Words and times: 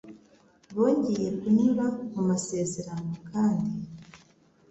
bongeye 0.75 1.27
kunyura 1.39 1.85
mu 2.13 2.21
masezerano 2.29 3.13
kandi. 3.29 3.73